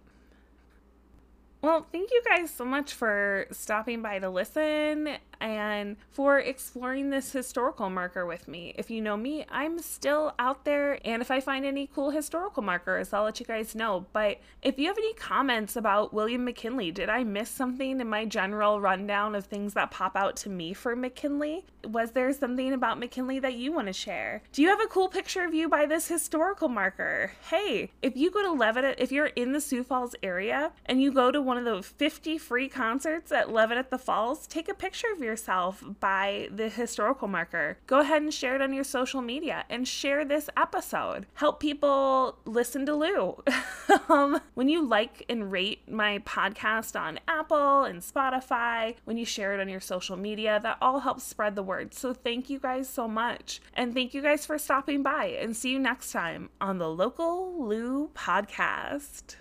Well, 1.61 1.87
thank 1.91 2.13
you 2.13 2.23
guys 2.25 2.53
so 2.53 2.65
much 2.65 2.93
for 2.95 3.47
stopping 3.51 4.01
by 4.01 4.21
to 4.21 4.31
listen 4.31 5.17
and 5.41 5.97
for 6.11 6.39
exploring 6.39 7.11
this 7.11 7.33
historical 7.33 7.91
marker 7.91 8.27
with 8.27 8.49
me. 8.49 8.75
If 8.77 8.91
you 8.91 9.01
know 9.01 9.17
me, 9.17 9.45
I'm 9.51 9.79
still 9.79 10.35
out 10.39 10.65
there, 10.65 10.99
and 11.05 11.23
if 11.23 11.31
I 11.31 11.41
find 11.41 11.65
any 11.65 11.89
cool 11.95 12.11
historical 12.11 12.63
markers, 12.63 13.13
I'll 13.13 13.25
let 13.25 13.41
you 13.41 13.47
guys 13.47 13.75
know. 13.75 14.07
But 14.13 14.41
if 14.63 14.79
you 14.79 14.87
have 14.89 14.99
any 14.99 15.15
comments 15.15 15.77
about 15.77 16.13
William 16.13 16.45
McKinley, 16.45 16.91
did 16.91 17.09
I 17.09 17.25
miss 17.25 17.51
something 17.51 18.01
in 18.01 18.09
my 18.09 18.25
general 18.25 18.81
rundown 18.81 19.35
of 19.35 19.47
things 19.47 19.75
that 19.75 19.91
pop 19.91 20.17
out 20.17 20.37
to 20.37 20.49
me 20.49 20.75
for 20.75 20.97
McKinley? 20.97 21.65
Was 21.85 22.13
there 22.13 22.33
something 22.33 22.73
about 22.73 22.99
McKinley 22.99 23.39
that 23.39 23.55
you 23.55 23.73
want 23.73 23.87
to 23.87 23.93
share? 23.93 24.43
Do 24.53 24.63
you 24.63 24.69
have 24.69 24.81
a 24.81 24.87
cool 24.87 25.09
picture 25.09 25.45
of 25.45 25.55
you 25.55 25.69
by 25.69 25.87
this 25.87 26.09
historical 26.09 26.69
marker? 26.69 27.33
Hey, 27.49 27.91
if 28.03 28.17
you 28.17 28.31
go 28.31 28.43
to 28.43 28.53
Levitt, 28.53 28.97
if 28.99 29.13
you're 29.13 29.27
in 29.27 29.53
the 29.53 29.61
Sioux 29.61 29.85
Falls 29.85 30.15
area 30.23 30.73
and 30.87 31.01
you 31.01 31.13
go 31.13 31.31
to 31.31 31.41
one 31.41 31.57
of 31.57 31.65
the 31.65 31.83
50 31.83 32.39
free 32.39 32.69
concerts 32.69 33.33
at 33.33 33.53
Levitt 33.53 33.79
at 33.79 33.91
the 33.91 33.99
Falls, 33.99 34.47
take 34.47 34.69
a 34.69 34.75
picture 34.75 35.09
of 35.13 35.21
yourself 35.29 35.85
by 36.01 36.49
the 36.51 36.69
historical 36.69 37.29
marker. 37.29 37.79
Go 37.87 38.01
ahead 38.01 38.23
and 38.23 38.33
share 38.33 38.57
it 38.57 38.63
on 38.63 38.73
your 38.73 38.85
social 38.85 39.21
media 39.21 39.65
and 39.69 39.87
share 39.87 40.25
this 40.25 40.49
episode. 40.57 41.27
Help 41.35 41.61
people 41.61 42.39
listen 42.45 42.87
to 42.87 42.95
Lou. 42.95 43.37
um, 44.09 44.41
when 44.55 44.69
you 44.69 44.85
like 44.85 45.25
and 45.29 45.53
rate 45.53 45.89
my 45.89 46.19
podcast 46.21 46.99
on 46.99 47.21
Apple 47.29 47.85
and 47.85 48.01
Spotify, 48.01 48.97
when 49.05 49.17
you 49.17 49.25
share 49.25 49.55
it 49.55 49.61
on 49.61 49.69
your 49.69 49.81
social 49.81 50.17
media, 50.17 50.59
that 50.63 50.79
all 50.81 51.01
helps 51.01 51.25
spread 51.25 51.55
the 51.55 51.63
word. 51.63 51.93
So 51.95 52.15
thank 52.15 52.49
you 52.49 52.59
guys 52.59 52.89
so 52.89 53.07
much. 53.07 53.61
And 53.75 53.93
thank 53.95 54.15
you 54.15 54.23
guys 54.23 54.47
for 54.47 54.59
stopping 54.59 55.03
by 55.03 55.27
and 55.27 55.57
see 55.57 55.71
you 55.71 55.79
next 55.79 56.11
time 56.11 56.49
on 56.61 56.79
the 56.79 56.89
Local 56.89 57.69
Lou 57.69 58.09
podcast. 58.15 59.37